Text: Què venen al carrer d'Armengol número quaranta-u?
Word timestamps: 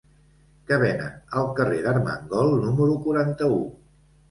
Què 0.71 0.79
venen 0.83 1.19
al 1.41 1.51
carrer 1.61 1.77
d'Armengol 1.85 2.51
número 2.65 2.99
quaranta-u? 3.07 3.63